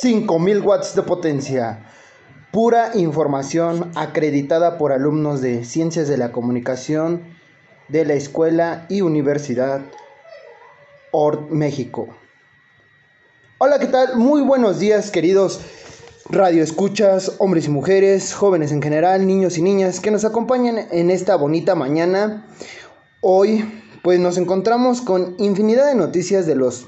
[0.00, 1.84] 5000 watts de potencia.
[2.52, 7.22] Pura información acreditada por alumnos de Ciencias de la Comunicación
[7.88, 9.82] de la Escuela y Universidad
[11.10, 12.08] ORT México.
[13.58, 14.16] Hola, ¿qué tal?
[14.16, 15.60] Muy buenos días, queridos
[16.30, 21.10] radio escuchas, hombres y mujeres, jóvenes en general, niños y niñas que nos acompañan en
[21.10, 22.46] esta bonita mañana.
[23.20, 23.70] Hoy,
[24.02, 26.86] pues nos encontramos con infinidad de noticias de los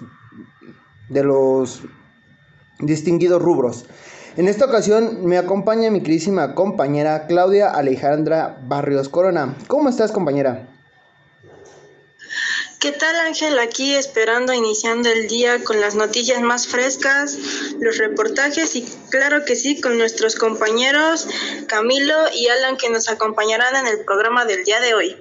[1.10, 1.82] de los
[2.82, 3.86] distinguidos rubros.
[4.36, 9.56] En esta ocasión me acompaña mi queridísima compañera Claudia Alejandra Barrios Corona.
[9.66, 10.68] ¿Cómo estás, compañera?
[12.82, 13.58] ¿Qué tal Ángel?
[13.60, 17.38] Aquí esperando, iniciando el día con las noticias más frescas,
[17.78, 21.28] los reportajes y claro que sí, con nuestros compañeros
[21.68, 25.16] Camilo y Alan que nos acompañarán en el programa del día de hoy.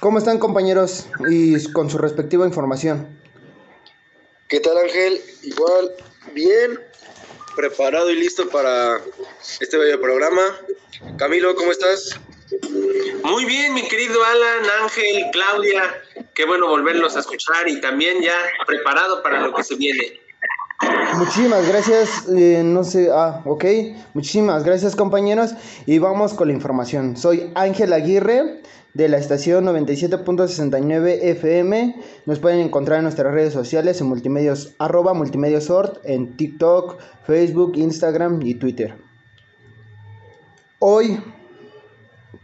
[0.00, 3.06] ¿Cómo están compañeros y con su respectiva información?
[4.48, 5.20] ¿Qué tal Ángel?
[5.44, 5.92] Igual,
[6.32, 6.80] bien,
[7.54, 9.00] preparado y listo para
[9.60, 10.42] este bello programa.
[11.16, 12.18] Camilo, ¿cómo estás?
[13.22, 16.02] Muy bien, mi querido Alan, Ángel, Claudia,
[16.34, 20.20] qué bueno volverlos a escuchar y también ya preparado para lo que se viene.
[21.18, 23.64] Muchísimas gracias, eh, no sé, ah, ok,
[24.14, 25.54] muchísimas gracias compañeros
[25.86, 27.16] y vamos con la información.
[27.16, 28.62] Soy Ángel Aguirre
[28.94, 31.96] de la estación 97.69 FM.
[32.26, 38.42] Nos pueden encontrar en nuestras redes sociales en multimedios, arroba multimediosort, en TikTok, Facebook, Instagram
[38.42, 38.96] y Twitter.
[40.80, 41.20] Hoy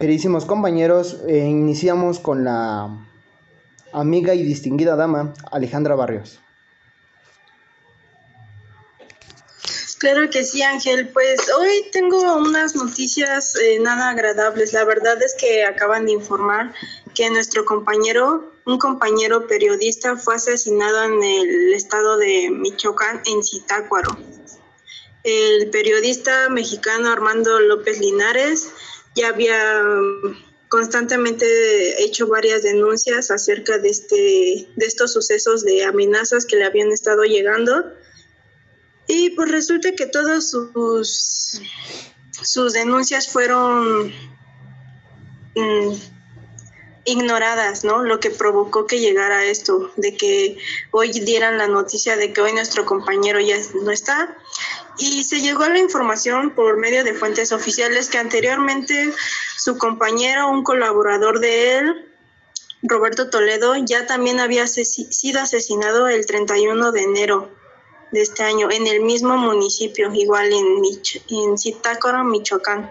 [0.01, 2.89] Queridísimos compañeros, eh, iniciamos con la
[3.93, 6.41] amiga y distinguida dama Alejandra Barrios.
[10.01, 11.09] Claro que sí, Ángel.
[11.09, 14.73] Pues hoy tengo unas noticias eh, nada agradables.
[14.73, 16.73] La verdad es que acaban de informar
[17.15, 24.17] que nuestro compañero, un compañero periodista, fue asesinado en el estado de Michoacán, en Zitácuaro.
[25.23, 28.71] El periodista mexicano Armando López Linares
[29.15, 30.35] ya había um,
[30.71, 36.91] constantemente hecho varias denuncias acerca de este de estos sucesos de amenazas que le habían
[36.91, 38.00] estado llegando
[39.11, 41.61] y pues resulta que todas sus
[42.43, 44.15] sus denuncias fueron
[47.05, 48.05] ignoradas, ¿no?
[48.05, 50.59] Lo que provocó que llegara esto, de que
[50.93, 54.37] hoy dieran la noticia de que hoy nuestro compañero ya no está.
[54.97, 59.13] Y se llegó a la información por medio de fuentes oficiales que anteriormente
[59.57, 62.07] su compañero, un colaborador de él,
[62.83, 67.60] Roberto Toledo, ya también había sido asesinado el 31 de enero
[68.13, 70.83] de este año en el mismo municipio, igual en,
[71.29, 72.91] en Zitácuaro, Michoacán.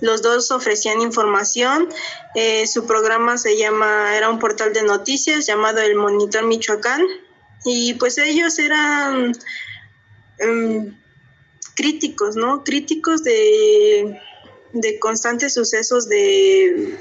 [0.00, 1.88] Los dos ofrecían información.
[2.34, 7.02] Eh, su programa se llama, era un portal de noticias llamado El Monitor Michoacán.
[7.64, 9.32] Y pues ellos eran
[10.38, 10.96] em,
[11.74, 12.62] críticos, ¿no?
[12.62, 14.20] Críticos de,
[14.72, 16.96] de constantes sucesos de,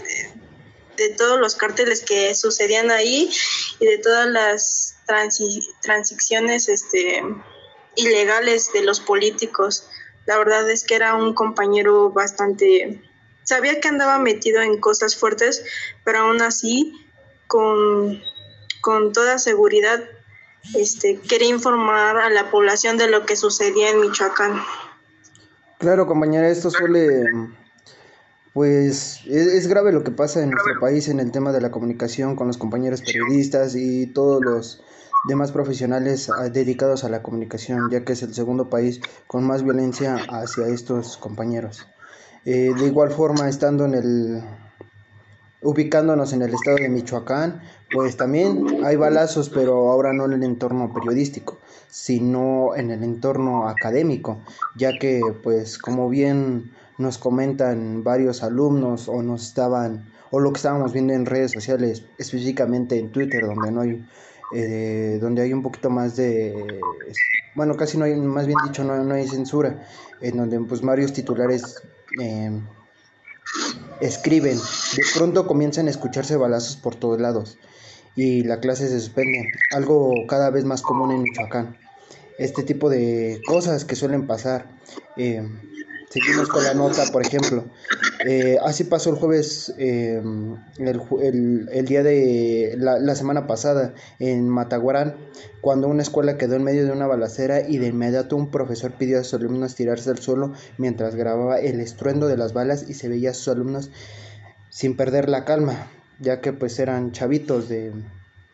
[0.98, 3.30] de todos los cárteles que sucedían ahí
[3.80, 4.87] y de todas las
[5.82, 7.24] transiciones este,
[7.96, 9.90] ilegales de los políticos.
[10.26, 13.02] La verdad es que era un compañero bastante...
[13.44, 15.64] Sabía que andaba metido en cosas fuertes,
[16.04, 16.94] pero aún así,
[17.48, 18.22] con,
[19.14, 20.04] toda seguridad,
[20.76, 24.62] este, quería informar a la población de lo que sucedía en Michoacán.
[25.78, 27.24] Claro, compañera, esto suele,
[28.54, 31.72] pues es, es, grave lo que pasa en nuestro país en el tema de la
[31.72, 34.82] comunicación con los compañeros periodistas y todos los
[35.28, 39.64] demás profesionales ah, dedicados a la comunicación, ya que es el segundo país con más
[39.64, 41.88] violencia hacia estos compañeros.
[42.46, 44.44] Eh, de igual forma, estando en el
[45.62, 47.62] ubicándonos en el estado de Michoacán,
[47.92, 51.58] pues también hay balazos, pero ahora no en el entorno periodístico,
[51.90, 54.40] sino en el entorno académico,
[54.76, 60.58] ya que pues como bien nos comentan varios alumnos o nos estaban o lo que
[60.58, 64.06] estábamos viendo en redes sociales, específicamente en Twitter, donde no hay
[64.52, 66.80] eh, donde hay un poquito más de,
[67.56, 69.88] bueno, casi no hay, más bien dicho, no, no hay censura,
[70.22, 71.82] en donde pues varios titulares
[72.22, 72.52] eh,
[74.02, 77.58] escriben, de pronto comienzan a escucharse balazos por todos lados
[78.18, 81.78] y la clase se suspende, algo cada vez más común en Michoacán.
[82.40, 84.66] Este tipo de cosas que suelen pasar.
[85.18, 85.48] Eh,
[86.20, 87.66] Seguimos con la nota, por ejemplo.
[88.28, 90.20] Eh, así pasó el jueves, eh,
[90.80, 95.16] el, día de la, la, semana pasada en Mataguarán,
[95.62, 99.20] cuando una escuela quedó en medio de una balacera y de inmediato un profesor pidió
[99.20, 103.10] a sus alumnos tirarse al suelo mientras grababa el estruendo de las balas y se
[103.10, 103.92] veía a sus alumnos
[104.70, 105.88] sin perder la calma,
[106.20, 107.92] ya que pues eran chavitos de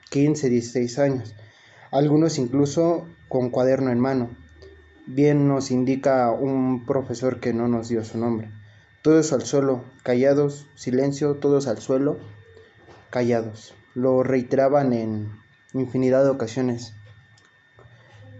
[0.10, 1.34] 15, 16 años,
[1.92, 4.43] algunos incluso con cuaderno en mano.
[5.06, 8.50] Bien nos indica un profesor que no nos dio su nombre.
[9.02, 12.18] Todos al suelo, callados, silencio, todos al suelo,
[13.10, 13.74] callados.
[13.96, 15.30] Lo reiteraban en
[15.74, 16.94] infinidad de ocasiones.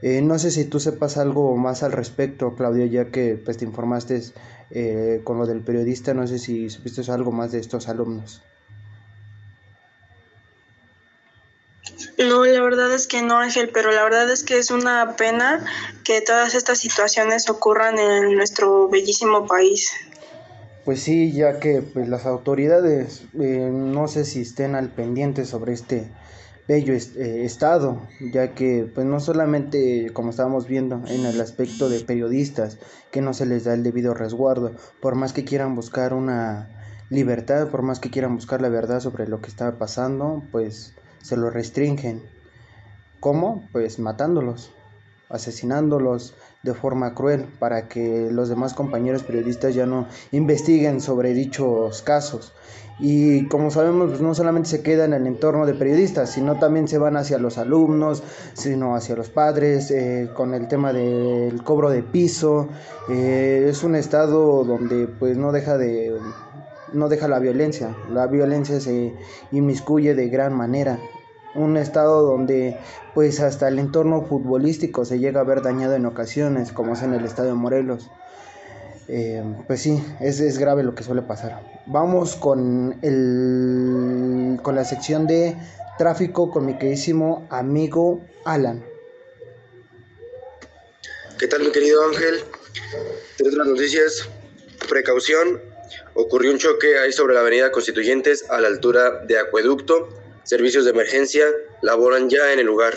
[0.02, 3.66] Eh, no sé si tú sepas algo más al respecto, Claudia, ya que pues, te
[3.66, 4.22] informaste
[4.72, 8.42] eh, con lo del periodista, no sé si supiste algo más de estos alumnos.
[12.18, 15.66] No, la verdad es que no, Ángel, pero la verdad es que es una pena
[16.04, 19.92] que todas estas situaciones ocurran en nuestro bellísimo país.
[20.86, 25.74] Pues sí, ya que pues, las autoridades eh, no sé si estén al pendiente sobre
[25.74, 26.08] este
[26.68, 32.00] bello eh, estado, ya que pues no solamente como estábamos viendo en el aspecto de
[32.02, 32.78] periodistas
[33.12, 34.72] que no se les da el debido resguardo,
[35.02, 36.70] por más que quieran buscar una
[37.10, 41.36] libertad, por más que quieran buscar la verdad sobre lo que está pasando, pues se
[41.36, 42.22] lo restringen.
[43.20, 43.68] ¿Cómo?
[43.72, 44.72] Pues matándolos
[45.34, 52.04] asesinándolos de forma cruel para que los demás compañeros periodistas ya no investiguen sobre dichos
[52.04, 52.54] casos.
[53.00, 56.88] Y como sabemos, pues no solamente se queda en el entorno de periodistas, sino también
[56.88, 58.22] se van hacia los alumnos,
[58.54, 62.70] sino hacia los padres, eh, con el tema del cobro de piso.
[63.10, 66.16] Eh, es un estado donde pues no deja de
[66.94, 69.14] no deja la violencia, la violencia se
[69.52, 71.00] inmiscuye de gran manera
[71.56, 72.78] un estado donde
[73.14, 77.14] pues hasta el entorno futbolístico se llega a ver dañado en ocasiones, como es en
[77.14, 78.10] el estadio Morelos.
[79.08, 81.62] Eh, pues sí, es, es, grave lo que suele pasar.
[81.86, 85.56] Vamos con, el, con la sección de
[85.98, 88.84] tráfico con mi queridísimo amigo Alan.
[91.38, 92.36] ¿Qué tal mi querido Ángel?
[93.38, 94.30] Tres otras noticias.
[94.88, 95.73] Precaución.
[96.16, 100.10] Ocurrió un choque ahí sobre la avenida Constituyentes a la altura de Acueducto
[100.44, 101.46] servicios de emergencia
[101.82, 102.94] laboran ya en el lugar.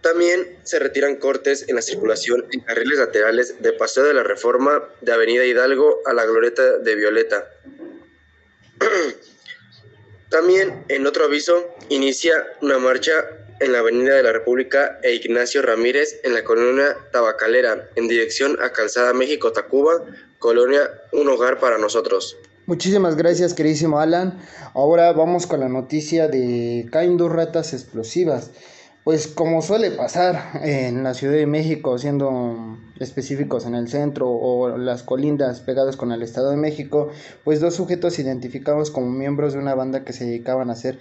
[0.00, 4.88] También se retiran cortes en la circulación en carriles laterales de Paseo de la Reforma
[5.00, 7.50] de Avenida Hidalgo a la Glorieta de Violeta.
[10.30, 13.12] También, en otro aviso, inicia una marcha
[13.58, 18.58] en la Avenida de la República e Ignacio Ramírez en la colonia Tabacalera, en dirección
[18.60, 20.04] a Calzada México-Tacuba,
[20.38, 20.80] colonia
[21.12, 22.36] Un Hogar para Nosotros.
[22.66, 24.40] Muchísimas gracias, queridísimo Alan.
[24.74, 28.50] Ahora vamos con la noticia de caen dos ratas explosivas.
[29.04, 34.76] Pues como suele pasar en la Ciudad de México, siendo específicos en el centro o
[34.78, 37.10] las colindas pegadas con el Estado de México,
[37.44, 40.98] pues dos sujetos identificados como miembros de una banda que se dedicaban a hacer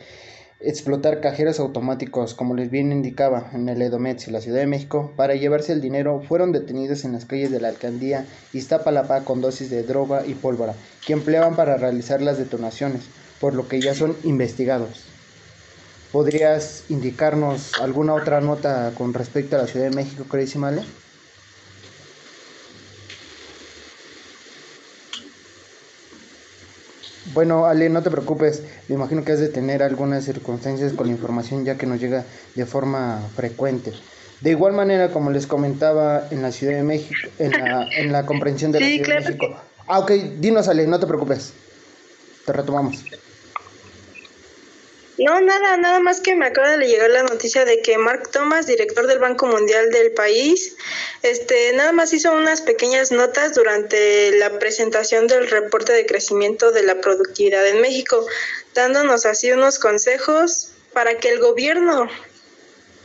[0.65, 5.11] explotar cajeros automáticos, como les bien indicaba en el Edomex y la Ciudad de México,
[5.15, 9.69] para llevarse el dinero, fueron detenidos en las calles de la alcaldía Iztapalapa con dosis
[9.69, 10.73] de droga y pólvora,
[11.05, 13.03] que empleaban para realizar las detonaciones,
[13.39, 15.05] por lo que ya son investigados.
[16.11, 20.81] ¿Podrías indicarnos alguna otra nota con respecto a la Ciudad de México, Crazy Male?
[27.35, 28.63] Bueno, Ale, no te preocupes.
[28.87, 32.23] Me imagino que has de tener algunas circunstancias con la información ya que nos llega
[32.55, 33.91] de forma frecuente.
[34.39, 38.25] De igual manera, como les comentaba en la Ciudad de México, en la, en la
[38.25, 39.47] comprensión de la Ciudad de México.
[39.85, 41.51] Ah, ok, dinos, Ale, no te preocupes.
[42.45, 43.03] Te retomamos.
[45.17, 48.67] No, nada, nada más que me acaba de llegar la noticia de que Mark Thomas,
[48.67, 50.75] director del Banco Mundial del país,
[51.21, 56.83] este, nada más hizo unas pequeñas notas durante la presentación del reporte de crecimiento de
[56.83, 58.25] la productividad en México,
[58.73, 62.09] dándonos así unos consejos para que el gobierno,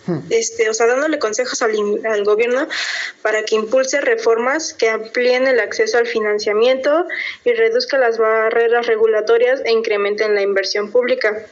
[0.06, 0.18] hmm.
[0.30, 1.72] este, o sea, dándole consejos al,
[2.04, 2.66] al gobierno
[3.22, 7.06] para que impulse reformas que amplíen el acceso al financiamiento
[7.44, 11.46] y reduzca las barreras regulatorias e incrementen la inversión pública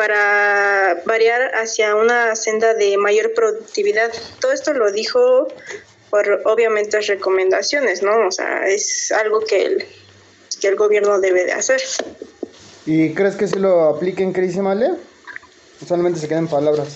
[0.00, 4.10] para variar hacia una senda de mayor productividad.
[4.40, 5.46] Todo esto lo dijo
[6.08, 8.26] por obviamente recomendaciones, ¿no?
[8.26, 9.86] O sea, es algo que el,
[10.58, 11.82] que el gobierno debe de hacer.
[12.86, 14.92] ¿Y crees que se lo apliquen, Cris Male?
[15.86, 16.88] Solamente se quedan palabras.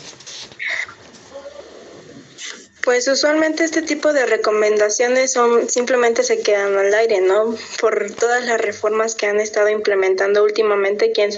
[2.85, 7.55] Pues usualmente este tipo de recomendaciones son simplemente se quedan al aire, ¿no?
[7.83, 11.33] Por todas las reformas que han estado implementando últimamente, quién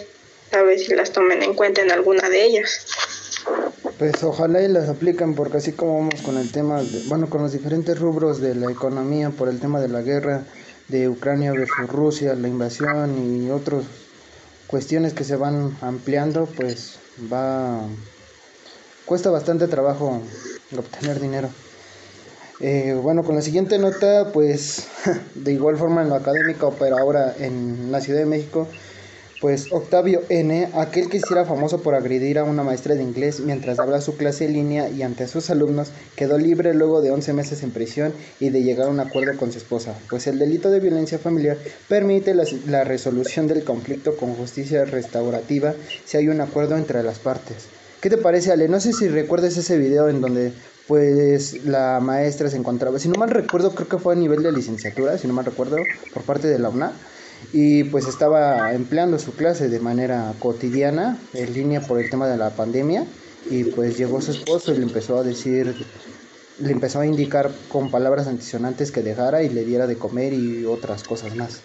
[0.62, 2.86] ver si las tomen en cuenta en alguna de ellas.
[3.98, 7.52] Pues ojalá y las apliquen porque así como vamos con el tema, bueno, con los
[7.52, 10.42] diferentes rubros de la economía por el tema de la guerra
[10.88, 13.84] de Ucrania versus Rusia, la invasión y otras
[14.66, 16.98] cuestiones que se van ampliando, pues
[17.32, 17.80] va
[19.06, 20.20] cuesta bastante trabajo
[20.76, 21.48] obtener dinero.
[22.60, 24.86] Eh, bueno, con la siguiente nota, pues
[25.34, 28.66] de igual forma en lo académico, pero ahora en la Ciudad de México,
[29.40, 33.76] Pues Octavio N., aquel que hiciera famoso por agredir a una maestra de inglés mientras
[33.76, 37.62] daba su clase en línea y ante sus alumnos, quedó libre luego de 11 meses
[37.62, 40.80] en prisión y de llegar a un acuerdo con su esposa, pues el delito de
[40.80, 45.74] violencia familiar permite la, la resolución del conflicto con justicia restaurativa
[46.06, 47.66] si hay un acuerdo entre las partes.
[48.00, 48.68] ¿Qué te parece, Ale?
[48.68, 50.52] No sé si recuerdas ese video en donde
[50.86, 54.52] pues la maestra se encontraba, si no mal recuerdo, creo que fue a nivel de
[54.52, 55.76] licenciatura, si no mal recuerdo,
[56.14, 56.92] por parte de la UNA
[57.52, 62.36] y pues estaba empleando su clase de manera cotidiana en línea por el tema de
[62.36, 63.04] la pandemia
[63.50, 65.74] y pues llegó su esposo y le empezó a decir
[66.58, 70.64] le empezó a indicar con palabras antisonantes que dejara y le diera de comer y
[70.64, 71.60] otras cosas más.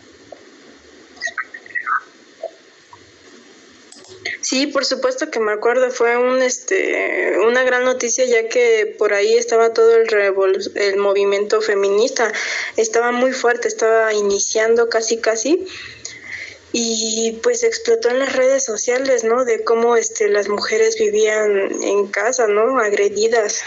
[4.42, 9.14] Sí, por supuesto que me acuerdo, fue un este una gran noticia ya que por
[9.14, 10.08] ahí estaba todo el
[10.76, 12.32] el movimiento feminista,
[12.76, 15.68] estaba muy fuerte, estaba iniciando casi casi
[16.74, 19.46] y pues explotó en las redes sociales, ¿no?
[19.46, 22.80] De cómo este las mujeres vivían en casa, ¿no?
[22.80, 23.62] agredidas,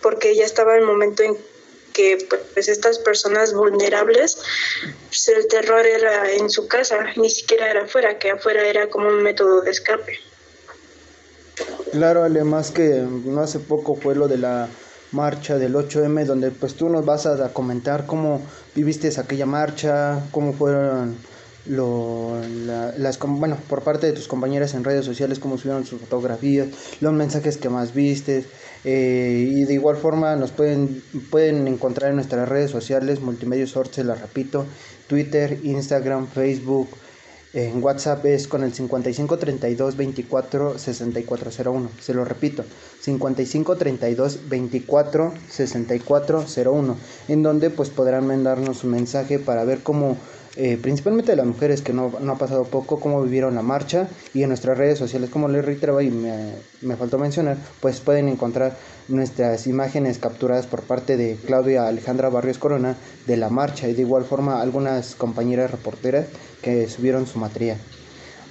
[0.00, 1.36] porque ya estaba el momento en
[1.96, 2.18] que
[2.52, 4.36] pues estas personas vulnerables,
[5.08, 9.08] pues el terror era en su casa, ni siquiera era afuera, que afuera era como
[9.08, 10.18] un método de escape.
[11.92, 14.68] Claro, además que no hace poco fue lo de la
[15.12, 18.42] marcha del 8M, donde pues tú nos vas a comentar cómo
[18.74, 21.16] viviste aquella marcha, cómo fueron
[21.68, 22.40] lo,
[22.98, 26.68] las, bueno, por parte de tus compañeras en redes sociales, cómo subieron sus fotografías,
[27.00, 28.44] los mensajes que más viste,
[28.84, 33.92] eh, y de igual forma nos pueden, pueden encontrar en nuestras redes sociales, Multimedia Sort,
[33.92, 34.66] se las repito,
[35.08, 36.88] Twitter, Instagram, Facebook,
[37.56, 41.90] en WhatsApp es con el 55 32 24 6401.
[42.00, 42.64] Se lo repito,
[43.00, 46.96] 55 32 24 6401,
[47.28, 50.18] en donde pues podrán mandarnos un mensaje para ver cómo
[50.56, 54.08] eh, principalmente de las mujeres que no, no, ha pasado poco, cómo vivieron la marcha
[54.32, 58.28] y en nuestras redes sociales, como les reiteraba y me, me, faltó mencionar, pues pueden
[58.28, 58.76] encontrar
[59.08, 62.96] nuestras imágenes capturadas por parte de Claudia Alejandra Barrios Corona
[63.26, 66.26] de la marcha y de igual forma algunas compañeras reporteras
[66.62, 67.78] que subieron su material.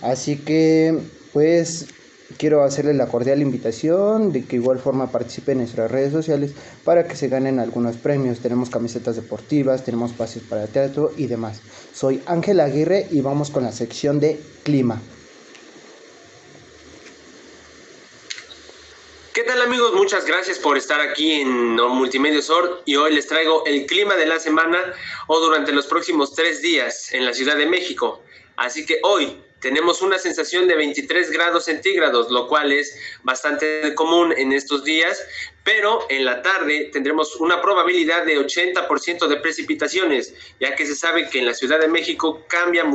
[0.02, 0.98] Así que
[1.34, 1.88] pues
[2.38, 6.51] quiero hacerle la cordial invitación de que igual forma participe en nuestras redes sociales
[6.84, 8.39] para que se ganen algunos premios.
[8.39, 11.62] Tenemos camisetas deportivas, tenemos pases para teatro y demás.
[11.94, 15.01] Soy Ángel Aguirre y vamos con la sección de clima.
[19.34, 19.94] ¿Qué tal amigos?
[19.94, 24.25] Muchas gracias por estar aquí en Multimedia Sor y hoy les traigo el clima de
[24.25, 24.79] la semana
[25.27, 28.24] o durante los próximos tres días en la Ciudad de México.
[28.55, 34.31] Así que hoy tenemos una sensación de 23 grados centígrados, lo cual es bastante común
[34.38, 35.25] en estos días,
[35.63, 41.31] pero en la tarde tendremos una probabilidad de 80% de precipitaciones, ya que se sabe
[41.31, 42.86] que en la Ciudad de México cambia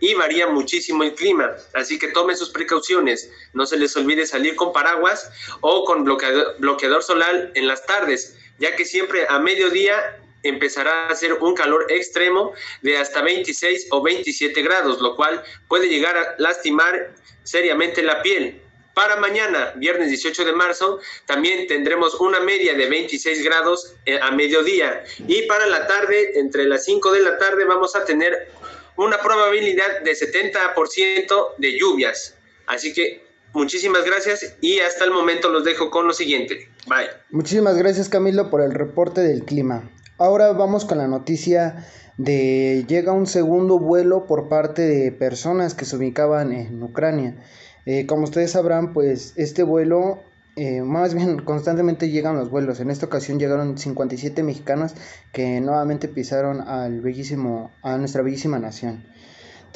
[0.00, 4.56] y varía muchísimo el clima, así que tomen sus precauciones, no se les olvide salir
[4.56, 5.30] con paraguas
[5.60, 10.18] o con bloqueador, solar en las tardes, ya que siempre a mediodía
[10.48, 15.88] empezará a hacer un calor extremo de hasta 26 o 27 grados, lo cual puede
[15.88, 18.60] llegar a lastimar seriamente la piel.
[18.94, 24.30] Para mañana, viernes 18 de marzo, también tendremos una media de 26 grados eh, a
[24.30, 25.04] mediodía.
[25.28, 28.48] Y para la tarde, entre las 5 de la tarde, vamos a tener
[28.96, 32.36] una probabilidad de 70% de lluvias.
[32.66, 33.22] Así que
[33.52, 36.70] muchísimas gracias y hasta el momento los dejo con lo siguiente.
[36.86, 37.10] Bye.
[37.30, 39.90] Muchísimas gracias Camilo por el reporte del clima.
[40.18, 41.84] Ahora vamos con la noticia
[42.16, 47.36] de llega un segundo vuelo por parte de personas que se ubicaban en Ucrania.
[47.84, 50.20] Eh, como ustedes sabrán, pues este vuelo,
[50.56, 52.80] eh, más bien constantemente llegan los vuelos.
[52.80, 54.94] En esta ocasión llegaron 57 mexicanos
[55.32, 59.04] que nuevamente pisaron al bellísimo, a nuestra bellísima nación.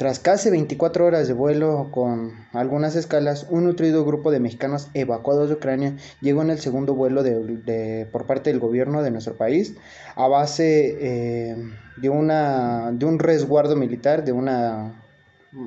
[0.01, 5.47] Tras casi 24 horas de vuelo con algunas escalas, un nutrido grupo de mexicanos evacuados
[5.47, 9.75] de Ucrania llegó en el segundo vuelo de, por parte del gobierno de nuestro país
[10.15, 11.55] a base eh,
[11.97, 15.03] de, una, de un resguardo militar, de una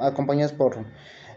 [0.00, 0.78] acompañados por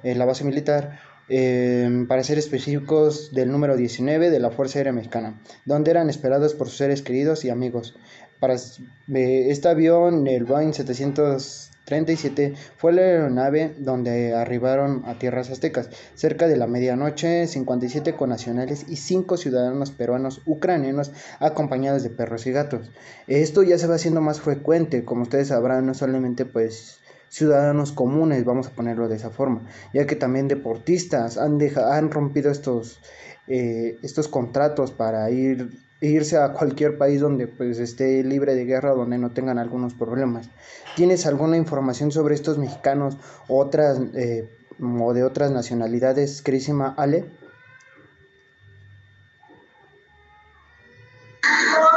[0.01, 0.99] eh, la base militar,
[1.29, 6.55] eh, para ser específicos del número 19 de la Fuerza Aérea Mexicana, donde eran esperados
[6.55, 7.95] por sus seres queridos y amigos.
[8.39, 15.89] Para este avión, el Boeing 700 37 fue la aeronave donde arribaron a tierras aztecas.
[16.15, 22.51] Cerca de la medianoche, 57 conacionales y 5 ciudadanos peruanos ucranianos acompañados de perros y
[22.51, 22.91] gatos.
[23.27, 28.43] Esto ya se va haciendo más frecuente, como ustedes sabrán, no solamente pues ciudadanos comunes,
[28.43, 32.99] vamos a ponerlo de esa forma, ya que también deportistas han, han rompido estos,
[33.47, 38.91] eh, estos contratos para ir irse a cualquier país donde pues esté libre de guerra
[38.91, 40.49] donde no tengan algunos problemas.
[40.95, 44.49] ¿Tienes alguna información sobre estos mexicanos, otras eh,
[44.79, 47.25] o de otras nacionalidades, querísima Ale?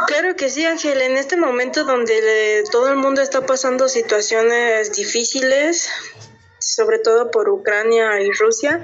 [0.06, 1.00] Claro que sí, Ángel.
[1.00, 5.88] En este momento donde todo el mundo está pasando situaciones difíciles,
[6.58, 8.82] sobre todo por Ucrania y Rusia,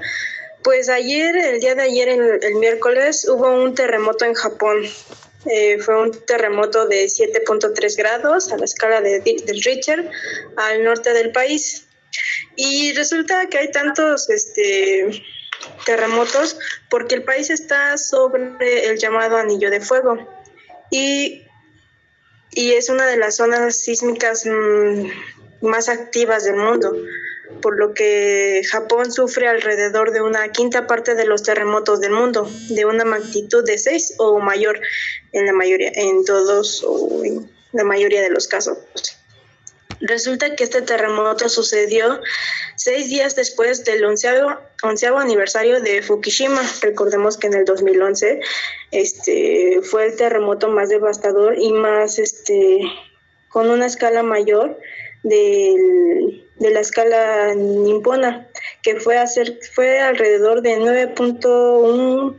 [0.67, 4.83] pues ayer, el día de ayer, el, miércoles, hubo un terremoto en Japón.
[5.49, 10.11] Eh, fue un terremoto de 7.3 grados a la escala de, del Richter
[10.57, 11.87] al norte del país.
[12.57, 15.23] Y resulta que hay tantos este,
[15.85, 16.59] terremotos
[16.89, 20.17] porque el país está sobre el llamado anillo de fuego
[20.91, 21.47] y,
[22.51, 25.07] y es una de las zonas sísmicas mm,
[25.61, 26.93] más activas del mundo,
[27.61, 32.49] por lo que Japón sufre alrededor de una quinta parte de los terremotos del mundo,
[32.69, 34.79] de una magnitud de 6 o mayor
[35.31, 38.77] en la mayoría, en todos o en la mayoría de los casos.
[39.99, 42.21] Resulta que este terremoto sucedió
[42.75, 46.61] seis días después del onceavo, aniversario de Fukushima.
[46.81, 48.39] Recordemos que en el 2011
[48.91, 52.79] este, fue el terremoto más devastador y más este,
[53.49, 54.79] con una escala mayor
[55.29, 58.47] de la escala nippona,
[58.81, 62.35] que fue, hacer, fue alrededor de 9.1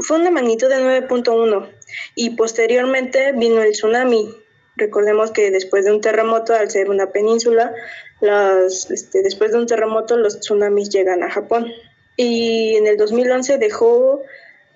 [0.00, 0.76] fue una magnitud de
[1.08, 1.68] 9.1
[2.14, 4.32] y posteriormente vino el tsunami
[4.78, 7.74] Recordemos que después de un terremoto, al ser una península,
[8.20, 11.72] las, este, después de un terremoto los tsunamis llegan a Japón.
[12.16, 14.22] Y en el 2011 dejó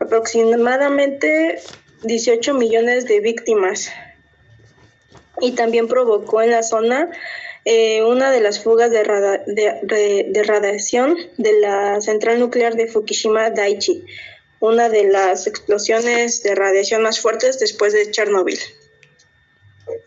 [0.00, 1.60] aproximadamente
[2.02, 3.90] 18 millones de víctimas.
[5.42, 7.10] Y también provocó en la zona
[7.64, 14.06] eh, una de las fugas de, de, radiación de la central nuclear de Fukushima Daiichi,
[14.60, 18.58] una de las explosiones de radiación más fuertes después de Chernobyl.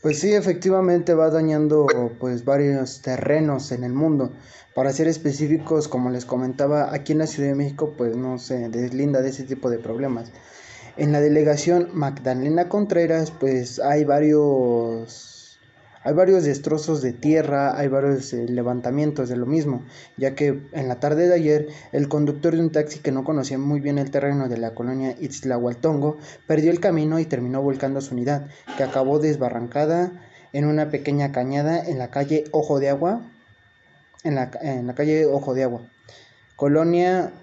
[0.01, 1.87] Pues sí, efectivamente va dañando
[2.19, 4.31] pues varios terrenos en el mundo.
[4.73, 8.67] Para ser específicos, como les comentaba, aquí en la Ciudad de México pues no se
[8.67, 10.29] deslinda de ese tipo de problemas.
[10.97, 15.59] En la delegación Magdalena Contreras pues hay varios
[16.05, 19.83] hay varios destrozos de tierra, hay varios eh, levantamientos de lo mismo,
[20.17, 23.57] ya que en la tarde de ayer el conductor de un taxi que no conocía
[23.57, 28.13] muy bien el terreno de la colonia Itzlahualtongo perdió el camino y terminó volcando su
[28.13, 30.11] unidad, que acabó desbarrancada
[30.53, 33.21] en una pequeña cañada en la calle Ojo de Agua,
[34.23, 35.81] en la, en la calle Ojo de Agua,
[36.55, 37.33] colonia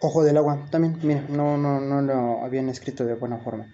[0.00, 3.66] Ojo del Agua, también, mira, no, no, no lo habían escrito de buena forma.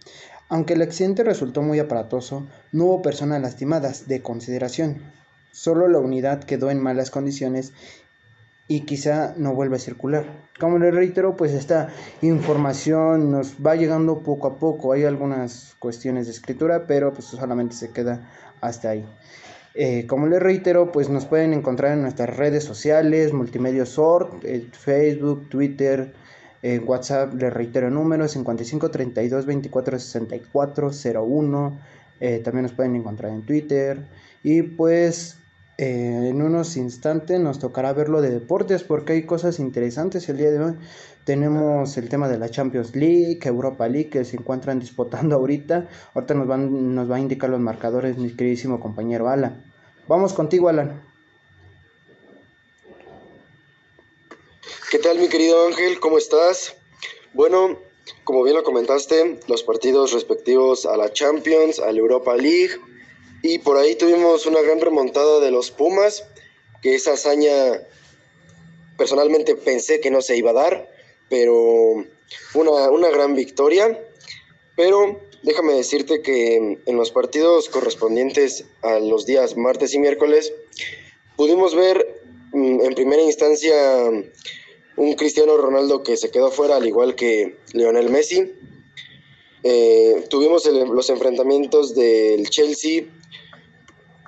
[0.48, 5.02] Aunque el accidente resultó muy aparatoso, no hubo personas lastimadas de consideración.
[5.52, 7.72] Solo la unidad quedó en malas condiciones
[8.70, 10.24] y quizá no vuelva a circular.
[10.60, 11.88] Como les reitero, pues esta
[12.22, 14.92] información nos va llegando poco a poco.
[14.92, 18.30] Hay algunas cuestiones de escritura, pero pues solamente se queda
[18.60, 19.04] hasta ahí.
[19.74, 24.66] Eh, como les reitero, pues nos pueden encontrar en nuestras redes sociales, Multimedia Sort, eh,
[24.72, 26.12] Facebook, Twitter,
[26.62, 30.90] en WhatsApp les reitero el número 55 32 24 64
[31.24, 31.78] 01.
[32.44, 33.98] también nos pueden encontrar en Twitter.
[34.42, 35.40] Y pues
[35.82, 40.50] eh, en unos instantes nos tocará verlo de deportes porque hay cosas interesantes el día
[40.50, 40.74] de hoy.
[41.24, 45.88] Tenemos el tema de la Champions League, Europa League que se encuentran disputando ahorita.
[46.14, 49.62] Ahorita nos, van, nos va a indicar los marcadores mi queridísimo compañero Alan.
[50.08, 51.02] Vamos contigo Alan.
[54.90, 56.00] ¿Qué tal mi querido Ángel?
[56.00, 56.74] ¿Cómo estás?
[57.32, 57.78] Bueno,
[58.24, 62.72] como bien lo comentaste, los partidos respectivos a la Champions, a la Europa League
[63.42, 66.24] y por ahí tuvimos una gran remontada de los Pumas,
[66.82, 67.52] que esa hazaña
[68.98, 70.90] personalmente pensé que no se iba a dar,
[71.30, 72.04] pero
[72.54, 73.98] una, una gran victoria.
[74.76, 80.52] Pero déjame decirte que en los partidos correspondientes a los días martes y miércoles
[81.36, 83.74] pudimos ver mm, en primera instancia
[84.96, 88.52] un Cristiano Ronaldo que se quedó fuera, al igual que Lionel Messi.
[89.62, 93.04] Eh, tuvimos los enfrentamientos del Chelsea,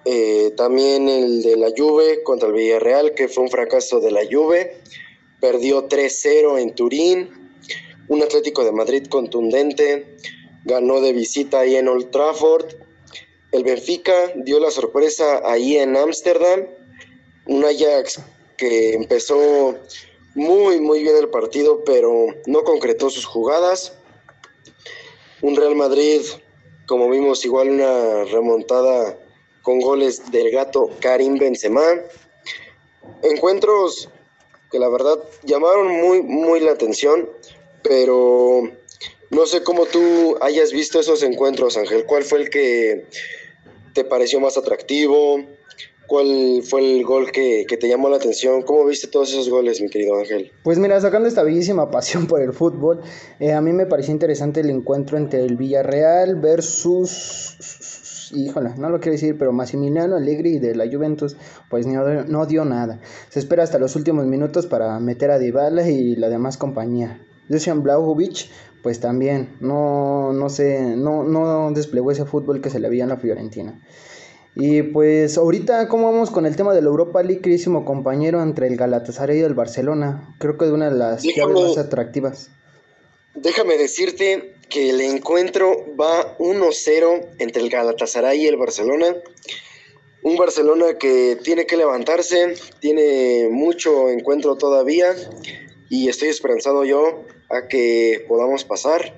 [0.05, 4.23] eh, también el de la Juve contra el Villarreal, que fue un fracaso de la
[4.31, 4.79] Juve.
[5.43, 7.29] Perdió 3-0 en Turín.
[8.07, 10.17] Un Atlético de Madrid contundente.
[10.65, 12.67] Ganó de visita ahí en Old Trafford.
[13.51, 16.69] El Benfica dio la sorpresa ahí en Ámsterdam.
[17.47, 18.21] Un Ajax
[18.57, 19.75] que empezó
[20.37, 23.95] muy, muy bien el partido, pero no concretó sus jugadas.
[25.41, 26.21] Un Real Madrid,
[26.87, 29.19] como vimos, igual una remontada
[29.63, 31.83] con goles del gato Karim Benzema.
[33.25, 34.09] Encuentros
[34.73, 37.29] que la verdad llamaron muy, muy la atención,
[37.83, 38.63] pero
[39.31, 42.07] no sé cómo tú hayas visto esos encuentros, Ángel.
[42.07, 43.07] ¿Cuál fue el que
[43.95, 45.45] te pareció más atractivo?
[46.07, 48.63] ¿Cuál fue el gol que, te llamó la atención?
[48.63, 50.53] ¿Cómo viste todos esos goles, mi querido Ángel?
[50.63, 53.01] Pues mira, sacando esta bellísima pasión por el fútbol,
[53.41, 57.57] eh, a mí me pareció interesante el encuentro entre el Villarreal versus,
[58.33, 61.37] híjole, no lo quiero decir, pero Massimiliano Allegri de la Juventus,
[61.69, 63.01] pues no, no dio nada.
[63.29, 67.21] Se espera hasta los últimos minutos para meter a Dybala y la demás compañía.
[67.49, 68.49] Dusan Blajovic,
[68.83, 73.11] pues también no, no sé, no, no desplegó ese fútbol que se le veía en
[73.11, 73.81] la Fiorentina.
[74.55, 78.67] Y pues ahorita, ¿cómo vamos con el tema de la Europa League, querísimo compañero, entre
[78.67, 80.35] el Galatasaray y el Barcelona?
[80.39, 82.51] Creo que es una de las llaves más atractivas.
[83.35, 89.17] Déjame decirte que el encuentro va 1-0 entre el Galatasaray y el Barcelona.
[90.23, 95.15] Un Barcelona que tiene que levantarse, tiene mucho encuentro todavía
[95.91, 99.13] y estoy esperanzado yo a que podamos pasar.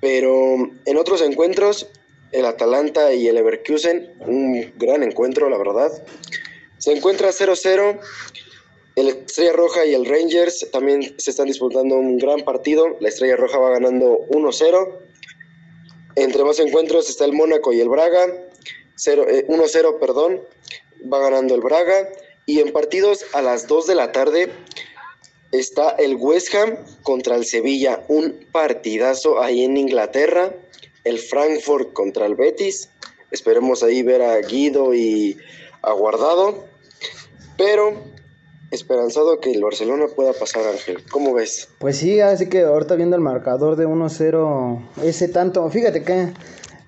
[0.00, 1.88] Pero en otros encuentros
[2.32, 6.04] el Atalanta y el Leverkusen, un gran encuentro, la verdad.
[6.78, 8.00] Se encuentra 0-0.
[8.96, 12.96] El Estrella Roja y el Rangers también se están disputando un gran partido.
[13.00, 14.98] La Estrella Roja va ganando 1-0.
[16.16, 18.26] Entre más encuentros está el Mónaco y el Braga.
[18.96, 20.42] 1-0, eh, perdón.
[21.12, 22.08] Va ganando el Braga.
[22.46, 24.52] Y en partidos a las 2 de la tarde
[25.50, 28.04] está el West Ham contra el Sevilla.
[28.06, 30.54] Un partidazo ahí en Inglaterra
[31.04, 32.88] el Frankfurt contra el Betis.
[33.30, 35.36] Esperemos ahí ver a Guido y
[35.82, 36.64] a Guardado.
[37.56, 38.13] Pero
[38.74, 41.04] esperanzado que el Barcelona pueda pasar, Ángel.
[41.10, 41.68] ¿Cómo ves?
[41.78, 46.32] Pues sí, así que ahorita viendo el marcador de 1-0, ese tanto, fíjate que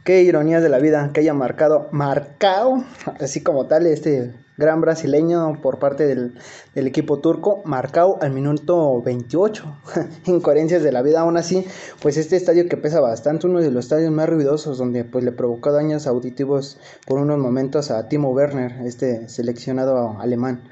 [0.05, 2.85] qué ironía de la vida que haya marcado, marcado,
[3.21, 6.39] así como tal, este gran brasileño por parte del,
[6.75, 9.65] equipo turco, marcado al minuto 28.
[10.27, 11.67] Incoherencias de la vida, aún así,
[12.01, 15.33] pues este estadio que pesa bastante, uno de los estadios más ruidosos, donde pues le
[15.33, 20.63] provocó daños auditivos por unos momentos a Timo Werner, este seleccionado alemán.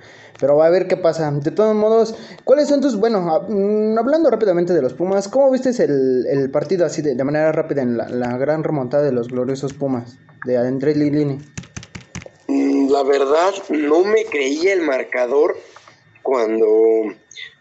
[0.41, 1.31] Pero va a ver qué pasa.
[1.31, 2.97] De todos modos, ¿cuáles son tus...
[2.97, 7.83] Bueno, mm, hablando rápidamente de los Pumas, ¿cómo viste el, partido así de, manera rápida
[7.83, 11.39] en la, la, gran remontada de los gloriosos Pumas de Andrés Lilini?
[12.49, 15.57] Mm, la verdad, no me creía el marcador
[16.23, 16.67] cuando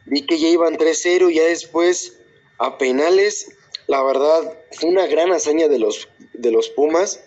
[0.05, 2.17] vi que ya iban 3-0 y ya después
[2.57, 3.55] a penales.
[3.87, 7.23] La verdad, fue una gran hazaña de los, de los Pumas.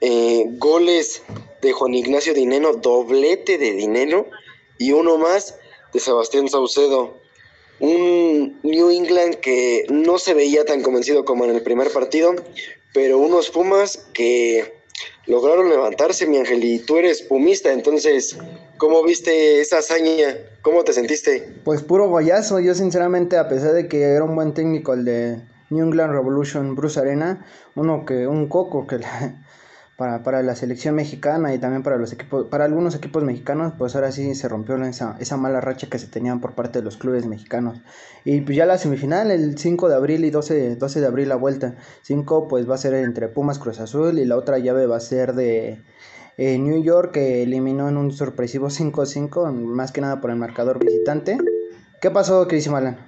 [0.00, 1.22] Eh, goles
[1.62, 4.28] de Juan Ignacio Dineno, doblete de Dinero
[4.78, 5.56] y uno más
[5.92, 7.18] de Sebastián Saucedo.
[7.78, 12.34] Un New England que no se veía tan convencido como en el primer partido,
[12.94, 14.76] pero unos Pumas que
[15.26, 18.38] lograron levantarse, mi ángel, y tú eres pumista, entonces,
[18.78, 20.36] ¿cómo viste esa hazaña?
[20.62, 21.46] ¿Cómo te sentiste?
[21.64, 25.40] Pues puro guayazo, yo sinceramente, a pesar de que era un buen técnico el de
[25.70, 28.98] New England Revolution, Bruce Arena, uno que, un coco que
[29.96, 33.94] para, para la selección mexicana y también para los equipos, para algunos equipos mexicanos, pues
[33.94, 36.96] ahora sí se rompió esa, esa mala racha que se tenían por parte de los
[36.96, 37.80] clubes mexicanos.
[38.24, 41.36] Y pues ya la semifinal, el 5 de abril y 12, 12 de abril la
[41.36, 41.76] vuelta.
[42.02, 45.00] 5 pues va a ser entre Pumas Cruz Azul y la otra llave va a
[45.00, 45.82] ser de
[46.36, 50.78] eh, New York que eliminó en un sorpresivo 5-5, más que nada por el marcador
[50.78, 51.38] visitante.
[52.02, 52.98] ¿Qué pasó, Cris Malan?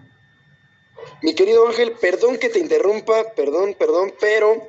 [1.22, 4.68] Mi querido Ángel, perdón que te interrumpa, perdón, perdón, pero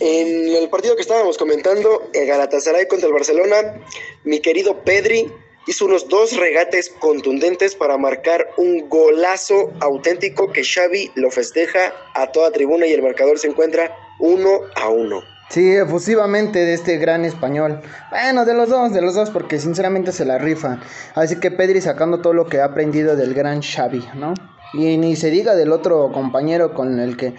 [0.00, 3.80] en el partido que estábamos comentando, el Galatasaray contra el Barcelona,
[4.24, 5.30] mi querido Pedri
[5.66, 12.32] hizo unos dos regates contundentes para marcar un golazo auténtico que Xavi lo festeja a
[12.32, 15.22] toda tribuna y el marcador se encuentra uno a uno.
[15.50, 17.82] Sí, efusivamente de este gran español.
[18.10, 20.80] Bueno, de los dos, de los dos, porque sinceramente se la rifa.
[21.14, 24.32] Así que Pedri sacando todo lo que ha aprendido del gran Xavi, ¿no?
[24.72, 27.34] Y ni se diga del otro compañero con el que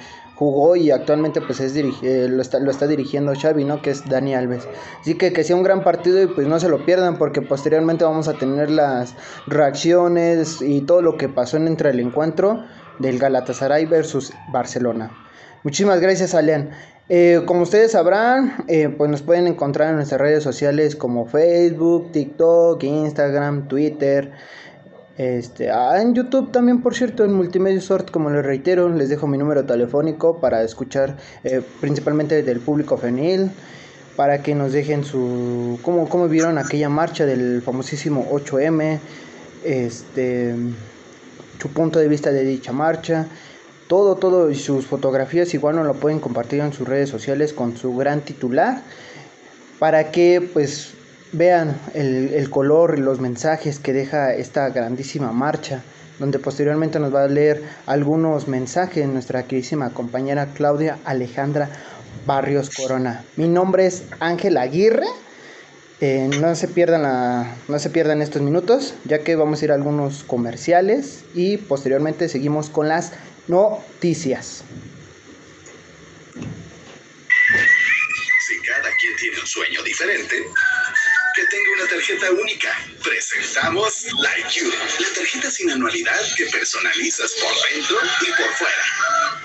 [0.52, 3.82] jugó y actualmente pues es eh, lo, está, lo está dirigiendo Xavi, ¿no?
[3.82, 4.68] Que es Dani Alves.
[5.02, 8.04] Así que que sea un gran partido y pues no se lo pierdan porque posteriormente
[8.04, 9.16] vamos a tener las
[9.48, 12.64] reacciones y todo lo que pasó entre el encuentro
[13.00, 15.12] del Galatasaray versus Barcelona.
[15.64, 16.72] Muchísimas gracias, Alian.
[17.10, 22.12] Eh, como ustedes sabrán, eh, pues nos pueden encontrar en nuestras redes sociales como Facebook,
[22.12, 24.32] TikTok, Instagram, Twitter.
[25.18, 29.28] Este, ah, en YouTube también, por cierto, en Multimedia Sort, como les reitero, les dejo
[29.28, 33.52] mi número telefónico para escuchar eh, principalmente del público femenil,
[34.16, 39.00] para que nos dejen su cómo, cómo vieron aquella marcha del famosísimo 8M,
[39.64, 40.56] este,
[41.62, 43.28] su punto de vista de dicha marcha,
[43.88, 47.78] todo, todo y sus fotografías igual no lo pueden compartir en sus redes sociales con
[47.78, 48.82] su gran titular,
[49.78, 50.96] para que pues
[51.34, 55.82] Vean el, color y los mensajes que deja esta grandísima marcha,
[56.20, 61.70] donde posteriormente nos va a leer algunos mensajes nuestra queridísima compañera Claudia Alejandra
[62.28, 63.26] Barrios Corona.
[63.36, 65.08] Mi nombre es Ángel Aguirre
[66.02, 69.72] Eh, no se pierdan la, no se pierdan estos minutos, ya que vamos a ir
[69.72, 73.14] a algunos comerciales y posteriormente seguimos con las
[73.48, 74.66] noticias.
[78.46, 80.36] Si cada quien tiene un sueño diferente,
[81.34, 82.88] que tenga una tarjeta única.
[83.04, 88.86] Presentamos Like You, la tarjeta sin anualidad que personalizas por dentro y por fuera.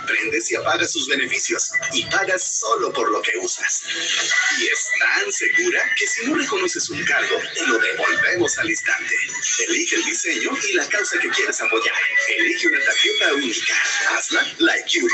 [0.07, 3.83] Prendes y apagas sus beneficios y pagas solo por lo que usas.
[4.59, 9.15] Y es tan segura que si no reconoces un cargo, te lo devolvemos al instante.
[9.69, 11.95] Elige el diseño y la causa que quieres apoyar.
[12.37, 13.75] Elige una tarjeta única.
[14.11, 15.09] Hazla Like You.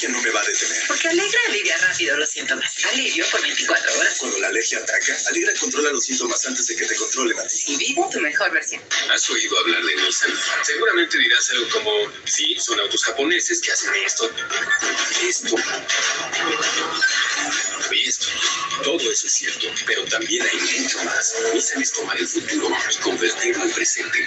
[0.00, 0.82] Alergia no me va a detener.
[0.86, 2.72] Porque Alegra alivia rápido los síntomas.
[2.92, 4.16] Alivio por 24 horas.
[4.18, 7.56] Cuando la alergia ataca, Alegra controla los síntomas antes de que te controlen a ti.
[7.66, 8.82] Y vive tu mejor versión.
[9.12, 10.32] ¿Has oído hablar de Nissan?
[10.62, 11.90] Seguramente dirás algo como,
[12.24, 14.30] sí, son autos japoneses que hacen esto,
[15.28, 15.56] esto
[17.92, 18.26] y esto.
[18.82, 21.34] Todo eso es cierto, pero también hay mucho más.
[21.52, 24.26] Nissan es tomar el futuro y convertirlo en presente.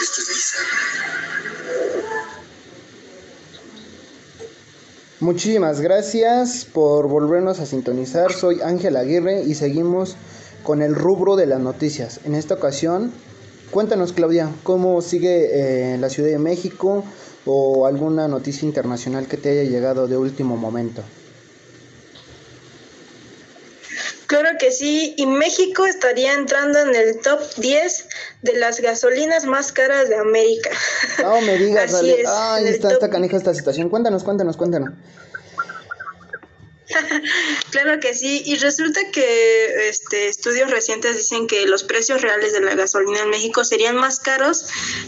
[0.00, 2.19] Esto es Nissan.
[5.20, 8.32] Muchísimas gracias por volvernos a sintonizar.
[8.32, 10.16] Soy Ángel Aguirre y seguimos
[10.62, 12.20] con el rubro de las noticias.
[12.24, 13.12] En esta ocasión,
[13.70, 17.04] cuéntanos Claudia, ¿cómo sigue eh, la Ciudad de México
[17.44, 21.02] o alguna noticia internacional que te haya llegado de último momento?
[24.30, 28.08] Claro que sí, y México estaría entrando en el top 10
[28.42, 30.70] de las gasolinas más caras de América.
[31.20, 33.88] No me digas, Así es, Ay, está, está canija esta situación.
[33.88, 34.90] Cuéntanos, cuéntanos, cuéntanos.
[37.70, 42.60] claro que sí, y resulta que este, estudios recientes dicen que los precios reales de
[42.60, 44.66] la gasolina en México serían más caros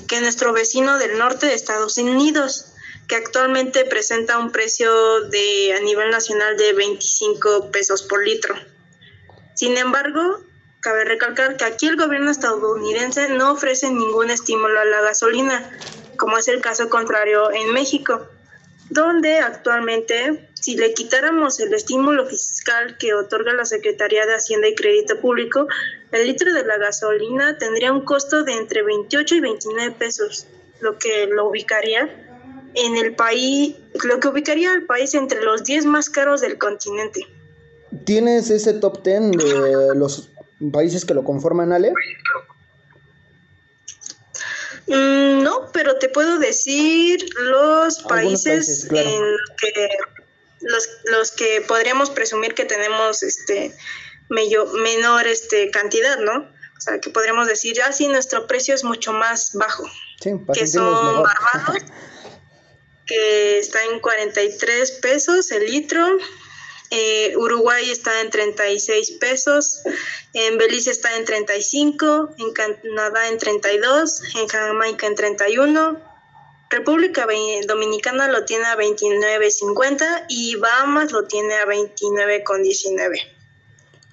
[0.09, 2.73] que nuestro vecino del norte de Estados Unidos,
[3.07, 8.72] que actualmente presenta un precio de a nivel nacional de 25 pesos por litro.
[9.55, 10.41] Sin embargo,
[10.81, 15.71] cabe recalcar que aquí el gobierno estadounidense no ofrece ningún estímulo a la gasolina,
[16.17, 18.29] como es el caso contrario en México,
[18.91, 24.75] donde actualmente, si le quitáramos el estímulo fiscal que otorga la Secretaría de Hacienda y
[24.75, 25.67] Crédito Público,
[26.11, 30.47] el litro de la gasolina tendría un costo de entre 28 y 29 pesos,
[30.81, 32.11] lo que lo ubicaría
[32.75, 37.27] en el país, lo que ubicaría al país entre los 10 más caros del continente.
[38.05, 40.31] ¿Tienes ese top 10 de los
[40.72, 41.92] países que lo conforman, Ale?
[44.87, 49.22] Mm, no, pero te puedo decir los países, en
[49.59, 49.88] que
[50.61, 53.74] los, los que podríamos presumir que tenemos este
[54.28, 56.48] menor este cantidad, ¿no?
[56.76, 59.85] O sea, que podríamos decir, ah, sí, nuestro precio es mucho más bajo.
[60.20, 61.83] Sí, que son Barbados,
[63.07, 66.05] que está en 43 pesos el litro,
[66.94, 69.81] eh, Uruguay está en 36 pesos,
[70.35, 75.98] en Belice está en 35, en Canadá en 32, en Jamaica en 31,
[76.68, 77.26] República
[77.66, 83.20] Dominicana lo tiene a 29.50 y Bahamas lo tiene a 29.19.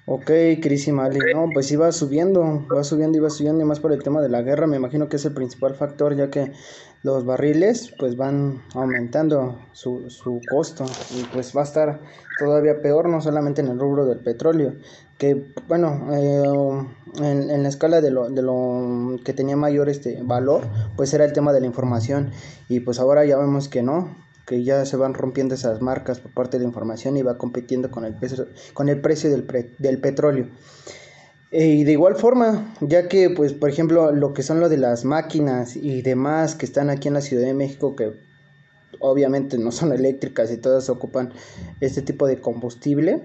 [0.06, 0.30] Ok,
[0.62, 3.92] Cris y Mali, no, pues iba subiendo, va subiendo y va subiendo y más por
[3.92, 6.52] el tema de la guerra, me imagino que es el principal factor ya que
[7.02, 10.84] los barriles pues van aumentando su, su costo
[11.16, 12.00] y pues va a estar
[12.38, 14.74] todavía peor no solamente en el rubro del petróleo
[15.18, 20.22] que bueno eh, en, en, la escala de lo, de lo que tenía mayor este
[20.22, 22.30] valor pues era el tema de la información
[22.68, 24.14] y pues ahora ya vemos que no
[24.46, 27.90] que ya se van rompiendo esas marcas por parte de la información y va compitiendo
[27.90, 29.46] con el, peso, con el precio del,
[29.78, 30.48] del petróleo
[31.52, 35.04] y de igual forma, ya que, pues, por ejemplo, lo que son lo de las
[35.04, 38.12] máquinas y demás que están aquí en la Ciudad de México, que
[39.00, 41.32] obviamente no son eléctricas y todas ocupan
[41.80, 43.22] este tipo de combustible,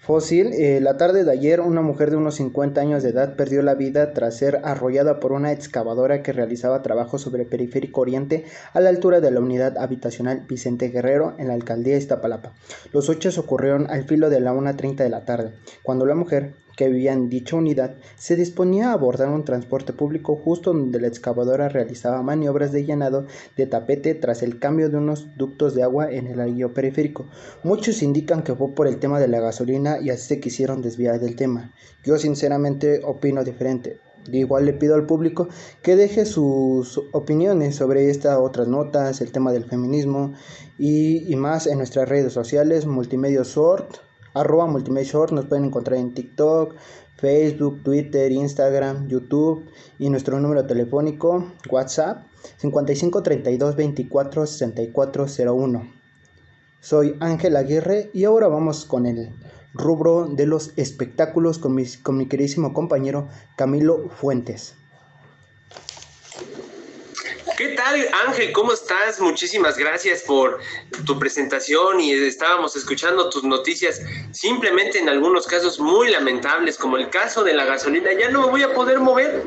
[0.00, 0.52] fósil.
[0.54, 3.74] Eh, la tarde de ayer, una mujer de unos 50 años de edad perdió la
[3.74, 8.80] vida tras ser arrollada por una excavadora que realizaba trabajo sobre el periférico oriente a
[8.80, 12.52] la altura de la unidad habitacional Vicente Guerrero en la alcaldía de Iztapalapa.
[12.92, 16.88] Los hechos ocurrieron al filo de la 1.30 de la tarde, cuando la mujer, que
[16.88, 21.68] vivía en dicha unidad, se disponía a abordar un transporte público justo donde la excavadora
[21.68, 26.26] realizaba maniobras de llenado de tapete tras el cambio de unos ductos de agua en
[26.26, 27.26] el anillo periférico.
[27.64, 31.18] Muchos indican que fue por el tema de la gasolina y así se quisieron desviar
[31.18, 31.72] del tema.
[32.04, 33.98] Yo sinceramente opino diferente.
[34.30, 35.48] Igual le pido al público
[35.82, 40.34] que deje sus opiniones sobre estas otras notas, el tema del feminismo
[40.78, 43.98] y, y más en nuestras redes sociales, Multimedia Sort,
[44.36, 46.74] arroba Multimedia Short, nos pueden encontrar en TikTok,
[47.16, 49.64] Facebook, Twitter, Instagram, YouTube
[49.98, 52.26] y nuestro número telefónico WhatsApp
[52.58, 55.92] 55 32 24 64 01.
[56.80, 59.30] Soy Ángel Aguirre y ahora vamos con el
[59.72, 64.74] rubro de los espectáculos con, con mi queridísimo compañero Camilo Fuentes.
[67.56, 68.52] ¿Qué tal, Ángel?
[68.52, 69.18] ¿Cómo estás?
[69.18, 70.60] Muchísimas gracias por
[71.06, 77.08] tu presentación y estábamos escuchando tus noticias, simplemente en algunos casos muy lamentables, como el
[77.08, 78.12] caso de la gasolina.
[78.12, 79.44] Ya no me voy a poder mover.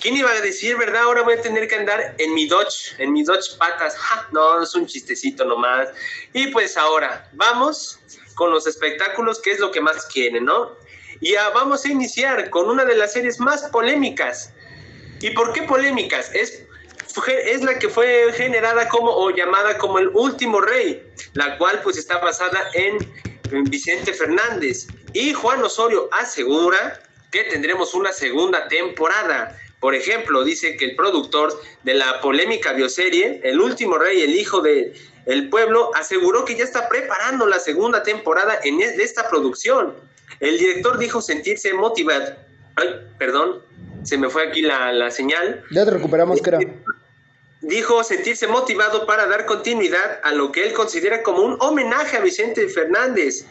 [0.00, 1.02] ¿Quién iba a decir, verdad?
[1.02, 3.96] Ahora voy a tener que andar en mi Dodge, en mi Dodge patas.
[4.30, 5.88] No, es un chistecito nomás.
[6.34, 7.98] Y pues ahora, vamos
[8.34, 10.76] con los espectáculos, que es lo que más quieren, ¿no?
[11.20, 14.52] Y vamos a iniciar con una de las series más polémicas.
[15.20, 16.32] ¿Y por qué polémicas?
[16.32, 16.67] Es
[17.44, 21.02] es la que fue generada como o llamada como el último rey,
[21.34, 22.98] la cual pues está basada en,
[23.70, 24.88] Vicente Fernández.
[25.14, 29.58] Y Juan Osorio asegura que tendremos una segunda temporada.
[29.80, 34.60] Por ejemplo, dice que el productor de la polémica bioserie, El último rey, el hijo
[34.60, 34.92] de
[35.24, 39.94] el pueblo, aseguró que ya está preparando la segunda temporada en de esta producción.
[40.40, 42.36] El director dijo sentirse motivado.
[42.76, 43.62] Ay, perdón,
[44.02, 45.64] se me fue aquí la, la señal.
[45.70, 46.60] Ya te recuperamos, creo
[47.60, 52.20] dijo sentirse motivado para dar continuidad a lo que él considera como un homenaje a
[52.20, 53.44] Vicente Fernández.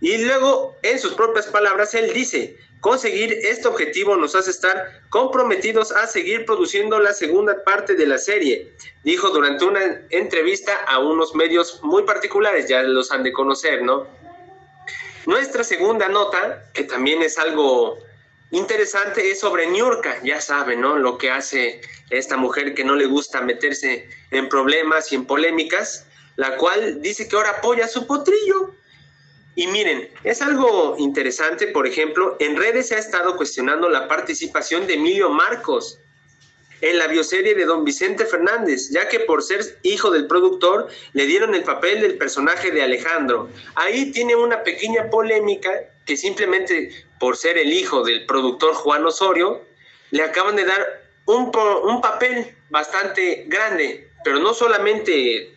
[0.00, 5.90] Y luego, en sus propias palabras, él dice, conseguir este objetivo nos hace estar comprometidos
[5.90, 8.72] a seguir produciendo la segunda parte de la serie,
[9.04, 14.06] dijo durante una entrevista a unos medios muy particulares, ya los han de conocer, ¿no?
[15.24, 17.98] Nuestra segunda nota, que también es algo
[18.50, 20.98] interesante es sobre Niurka, ya saben, ¿no?
[20.98, 21.80] Lo que hace
[22.10, 26.06] esta mujer que no le gusta meterse en problemas y en polémicas,
[26.36, 28.74] la cual dice que ahora apoya a su potrillo.
[29.54, 34.86] Y miren, es algo interesante, por ejemplo, en redes se ha estado cuestionando la participación
[34.86, 35.98] de Emilio Marcos,
[36.80, 41.26] en la bioserie de Don Vicente Fernández, ya que por ser hijo del productor le
[41.26, 43.48] dieron el papel del personaje de Alejandro.
[43.74, 45.70] Ahí tiene una pequeña polémica
[46.06, 49.62] que simplemente por ser el hijo del productor Juan Osorio,
[50.12, 51.52] le acaban de dar un,
[51.84, 55.52] un papel bastante grande, pero no solamente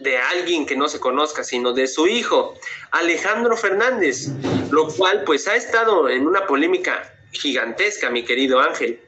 [0.00, 2.54] de alguien que no se conozca, sino de su hijo,
[2.90, 4.28] Alejandro Fernández,
[4.70, 9.00] lo cual pues ha estado en una polémica gigantesca, mi querido Ángel.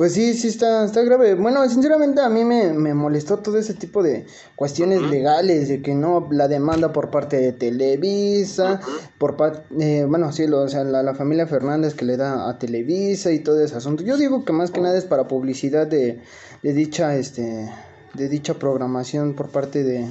[0.00, 1.34] Pues sí, sí está, está grave.
[1.34, 4.24] Bueno, sinceramente a mí me, me molestó todo ese tipo de
[4.56, 8.80] cuestiones legales, de que no, la demanda por parte de Televisa,
[9.18, 12.48] por parte, eh, bueno, sí, lo, o sea, la, la, familia Fernández que le da
[12.48, 14.02] a Televisa y todo ese asunto.
[14.02, 16.22] Yo digo que más que nada es para publicidad de,
[16.62, 17.70] de dicha, este,
[18.14, 20.06] de dicha programación por parte de,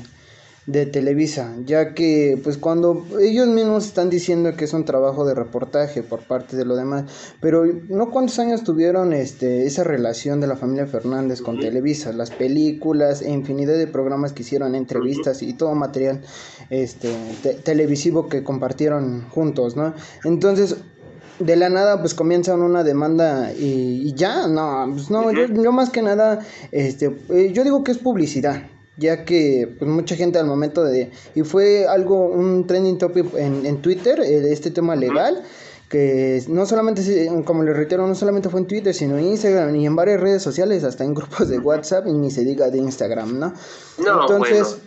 [0.70, 5.34] de Televisa, ya que pues cuando ellos mismos están diciendo que es un trabajo de
[5.34, 7.06] reportaje por parte de lo demás,
[7.42, 12.30] pero no cuántos años tuvieron este esa relación de la familia Fernández con Televisa, las
[12.30, 16.22] películas e infinidad de programas que hicieron, entrevistas y todo material
[16.70, 17.16] este
[17.64, 19.96] televisivo que compartieron juntos, ¿no?
[20.24, 20.76] Entonces
[21.40, 25.90] de la nada pues comienzan una demanda y, ya, no, pues no, yo, yo, más
[25.90, 28.62] que nada, este, eh, yo digo que es publicidad,
[29.00, 31.12] ya que pues, mucha gente al momento de...
[31.36, 35.44] Y fue algo, un trending topic en, en Twitter, este tema legal,
[35.90, 37.02] que no solamente,
[37.46, 40.44] como les reitero, no solamente fue en Twitter, sino en Instagram y en varias redes
[40.44, 43.54] sociales, hasta en grupos de WhatsApp y ni se diga de Instagram, ¿no?
[43.98, 44.78] no Entonces,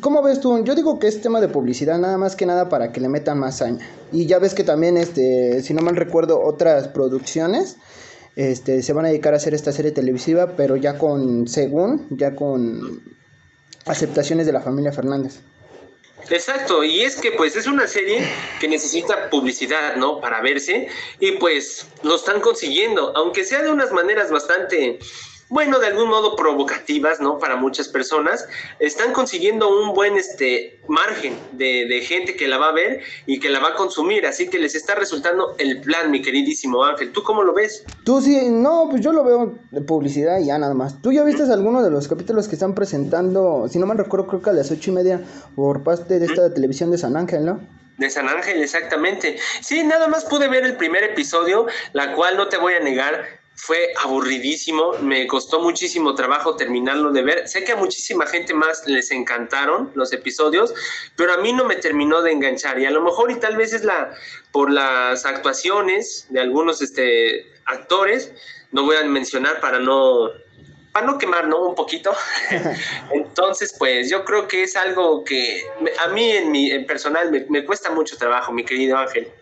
[0.00, 0.62] ¿cómo ves tú?
[0.62, 3.40] Yo digo que es tema de publicidad, nada más que nada para que le metan
[3.40, 3.80] más año.
[4.12, 7.76] Y ya ves que también, este, si no mal recuerdo, otras producciones
[8.36, 12.36] este, se van a dedicar a hacer esta serie televisiva, pero ya con, según, ya
[12.36, 13.02] con
[13.86, 15.40] aceptaciones de la familia Fernández.
[16.30, 18.26] Exacto, y es que pues es una serie
[18.60, 20.20] que necesita publicidad, ¿no?
[20.20, 24.98] Para verse, y pues lo están consiguiendo, aunque sea de unas maneras bastante
[25.52, 27.38] bueno, de algún modo provocativas, ¿no?
[27.38, 32.70] Para muchas personas, están consiguiendo un buen este, margen de, de, gente que la va
[32.70, 36.10] a ver y que la va a consumir, así que les está resultando el plan,
[36.10, 37.12] mi queridísimo Ángel.
[37.12, 37.84] ¿Tú cómo lo ves?
[38.02, 41.02] Tú sí, no, pues yo lo veo de publicidad y ya nada más.
[41.02, 44.40] ¿Tú ya viste alguno de los capítulos que están presentando, si no me recuerdo, creo
[44.40, 45.20] que a las ocho y media
[45.54, 47.60] por parte de esta televisión de San Ángel, ¿no?
[47.98, 49.36] De San Ángel, exactamente.
[49.60, 53.41] Sí, nada más pude ver el primer episodio, la cual no te voy a negar,
[53.54, 57.48] fue aburridísimo, me costó muchísimo trabajo terminarlo de ver.
[57.48, 60.74] Sé que a muchísima gente más les encantaron los episodios,
[61.16, 63.72] pero a mí no me terminó de enganchar y a lo mejor y tal vez
[63.72, 64.12] es la
[64.50, 68.32] por las actuaciones de algunos este actores,
[68.72, 70.30] no voy a mencionar para no
[70.92, 71.58] para no quemar, ¿no?
[71.60, 72.14] Un poquito.
[73.12, 75.62] Entonces, pues yo creo que es algo que
[76.04, 79.32] a mí en mi en personal me, me cuesta mucho trabajo, mi querido Ángel.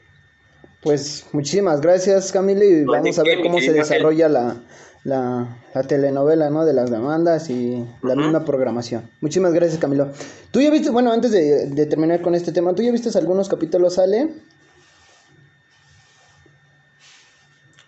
[0.83, 4.57] Pues muchísimas gracias, Camilo, y vamos a ver cómo se desarrolla la,
[5.05, 6.65] la, telenovela, ¿no?
[6.65, 9.11] De las demandas y la misma programación.
[9.21, 10.11] Muchísimas gracias, Camilo.
[10.51, 13.99] Tú ya viste, bueno, antes de, terminar con este tema, ¿tú ya viste algunos capítulos,
[13.99, 14.29] Ale?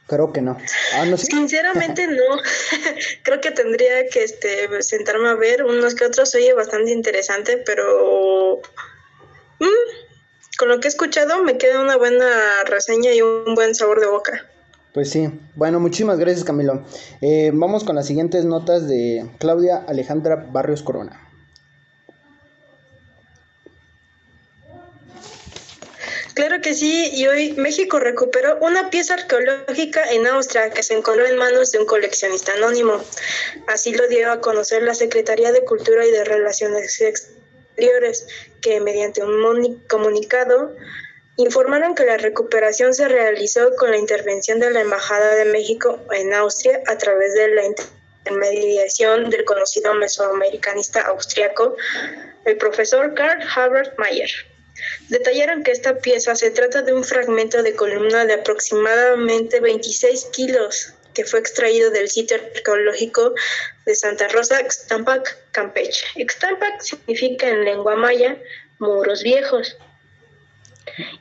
[0.06, 0.58] Creo que no.
[0.94, 2.36] Ah, Sinceramente no.
[3.22, 6.34] Creo que tendría que este, sentarme a ver unos que otros.
[6.34, 8.60] Oye, bastante interesante, pero
[9.58, 10.11] mm,
[10.58, 12.26] con lo que he escuchado me queda una buena
[12.66, 14.46] reseña y un buen sabor de boca.
[14.92, 16.84] Pues sí, bueno, muchísimas gracias Camilo.
[17.22, 21.28] Eh, vamos con las siguientes notas de Claudia Alejandra Barrios Corona.
[26.34, 31.26] Claro que sí, y hoy México recuperó una pieza arqueológica en Austria que se encontró
[31.26, 33.02] en manos de un coleccionista anónimo.
[33.68, 37.41] Así lo dio a conocer la Secretaría de Cultura y de Relaciones Exteriores,
[38.60, 40.74] que mediante un comunicado
[41.36, 46.32] informaron que la recuperación se realizó con la intervención de la Embajada de México en
[46.34, 51.76] Austria a través de la intermediación del conocido mesoamericanista austriaco,
[52.44, 54.30] el profesor Karl Herbert Mayer.
[55.08, 60.94] Detallaron que esta pieza se trata de un fragmento de columna de aproximadamente 26 kilos
[61.14, 63.34] que fue extraído del sitio arqueológico
[63.86, 66.06] de Santa Rosa, Xtampac, Campeche.
[66.16, 68.36] Xtampac significa en lengua maya
[68.78, 69.76] muros viejos.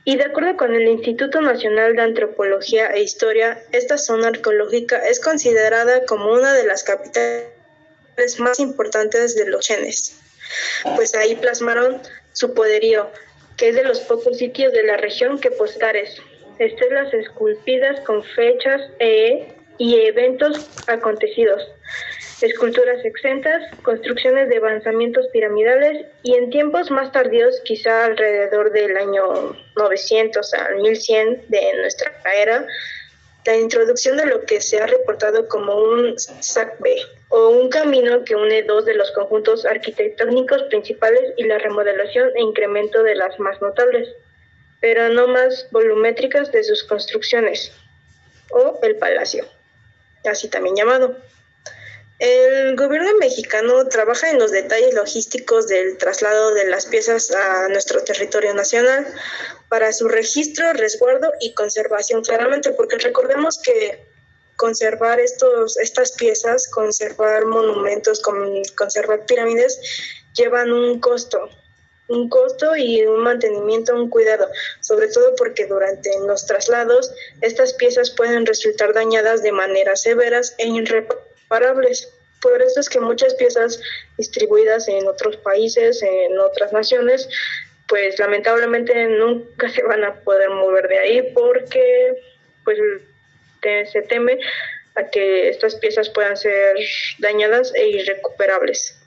[0.04, 5.20] Y de acuerdo con el Instituto Nacional de Antropología e Historia, esta zona arqueológica es
[5.20, 7.52] considerada como una de las capitales
[8.38, 10.18] más importantes de los chenes,
[10.96, 13.10] pues ahí plasmaron su poderío,
[13.56, 16.20] que es de los pocos sitios de la región que postares,
[16.58, 21.60] estelas esculpidas con fechas e, y eventos acontecidos.
[22.40, 29.56] Esculturas exentas, construcciones de avanzamientos piramidales y en tiempos más tardíos, quizá alrededor del año
[29.74, 32.64] 900 al 1100 de nuestra era,
[33.44, 36.86] la introducción de lo que se ha reportado como un SACB
[37.30, 42.40] o un camino que une dos de los conjuntos arquitectónicos principales y la remodelación e
[42.40, 44.08] incremento de las más notables,
[44.80, 47.72] pero no más volumétricas de sus construcciones,
[48.52, 49.44] o el palacio,
[50.24, 51.16] así también llamado.
[52.18, 58.04] El gobierno mexicano trabaja en los detalles logísticos del traslado de las piezas a nuestro
[58.04, 59.06] territorio nacional
[59.68, 64.06] para su registro, resguardo y conservación, claramente, porque recordemos que
[64.54, 68.22] conservar estos, estas piezas, conservar monumentos,
[68.76, 69.80] conservar pirámides,
[70.36, 71.50] llevan un costo,
[72.08, 74.48] un costo y un mantenimiento, un cuidado,
[74.80, 80.68] sobre todo porque durante los traslados estas piezas pueden resultar dañadas de manera severas e
[80.68, 83.80] irreparables por eso es que muchas piezas
[84.18, 87.28] distribuidas en otros países, en otras naciones,
[87.88, 92.14] pues lamentablemente nunca se van a poder mover de ahí porque
[92.64, 92.78] pues
[93.62, 94.38] se teme
[94.96, 96.76] a que estas piezas puedan ser
[97.18, 98.98] dañadas e irrecuperables.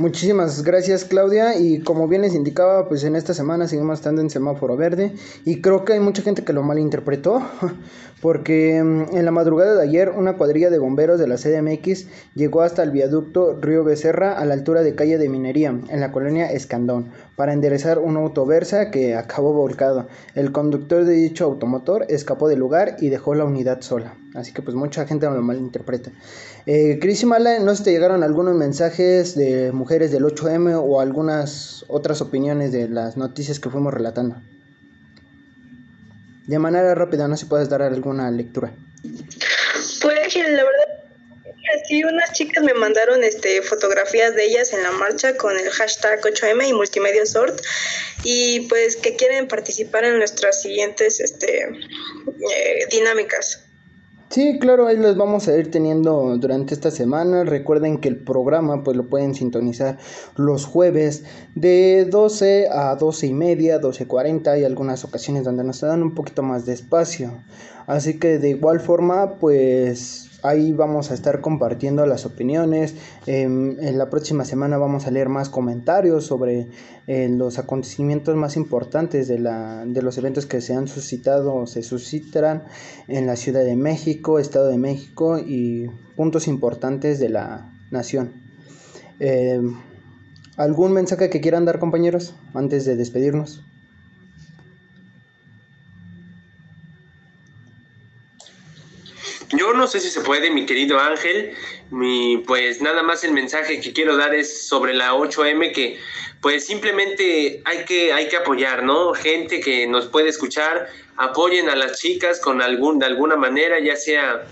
[0.00, 4.30] Muchísimas gracias Claudia y como bien les indicaba pues en esta semana seguimos estando en
[4.30, 5.12] semáforo verde
[5.44, 7.42] y creo que hay mucha gente que lo malinterpretó
[8.22, 12.62] porque mm, en la madrugada de ayer una cuadrilla de bomberos de la CDMX llegó
[12.62, 16.50] hasta el viaducto Río Becerra a la altura de calle de Minería en la colonia
[16.50, 20.06] Escandón para enderezar un autoversa que acabó volcado.
[20.34, 24.14] El conductor de dicho automotor escapó del lugar y dejó la unidad sola.
[24.34, 26.12] Así que pues mucha gente lo malinterpreta.
[26.66, 31.00] Eh, Cris y Mala, no sé te llegaron algunos mensajes de mujeres del 8M o
[31.00, 34.36] algunas otras opiniones de las noticias que fuimos relatando.
[36.46, 38.72] De manera rápida, no sé si puedes dar alguna lectura.
[40.02, 41.00] Pues la verdad,
[41.88, 46.20] sí, unas chicas me mandaron este fotografías de ellas en la marcha con el hashtag
[46.20, 47.60] 8M y multimedia sort
[48.22, 53.64] y pues que quieren participar en nuestras siguientes este, eh, dinámicas.
[54.30, 57.42] Sí, claro, ahí los vamos a ir teniendo durante esta semana.
[57.42, 59.98] Recuerden que el programa pues lo pueden sintonizar
[60.36, 61.24] los jueves
[61.56, 66.44] de 12 a 12 y media, 12.40 y algunas ocasiones donde nos dan un poquito
[66.44, 67.42] más de espacio.
[67.88, 72.94] Así que de igual forma pues Ahí vamos a estar compartiendo las opiniones.
[73.26, 76.68] Em, en la próxima semana vamos a leer más comentarios sobre
[77.06, 81.66] eh, los acontecimientos más importantes de, la, de los eventos que se han suscitado o
[81.66, 82.64] se suscitarán
[83.08, 88.32] en la Ciudad de México, Estado de México y puntos importantes de la nación.
[89.18, 89.76] Em,
[90.56, 93.62] ¿Algún mensaje que quieran dar compañeros antes de despedirnos?
[99.56, 101.54] Yo no sé si se puede, mi querido Ángel.
[101.90, 105.98] Mi, pues nada más el mensaje que quiero dar es sobre la 8M que
[106.40, 109.12] pues simplemente hay que, hay que apoyar, ¿no?
[109.12, 113.96] Gente que nos puede escuchar, apoyen a las chicas con algún, de alguna manera, ya
[113.96, 114.46] sea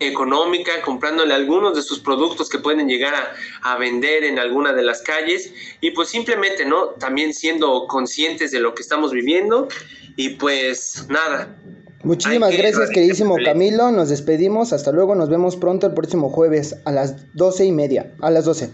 [0.00, 4.82] económica, comprándole algunos de sus productos que pueden llegar a, a, vender en alguna de
[4.82, 6.90] las calles y pues simplemente, ¿no?
[6.90, 9.68] También siendo conscientes de lo que estamos viviendo
[10.16, 11.56] y pues nada.
[12.04, 13.90] Muchísimas gracias, queridísimo Camilo.
[13.90, 14.72] Nos despedimos.
[14.72, 15.14] Hasta luego.
[15.14, 18.12] Nos vemos pronto el próximo jueves a las doce y media.
[18.20, 18.70] A las doce.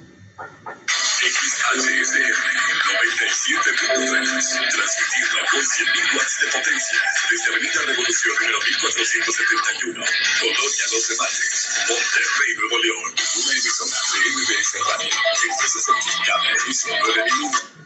[4.75, 7.01] transmitiendo con 100.000 watts de potencia
[7.31, 10.05] desde Avenida Revolución número 1471,
[10.41, 15.12] Colonia Los Debates, Monterrey, Nuevo León, una emisora de MBS Radio,
[15.51, 17.85] empresa certificada ISO 9001.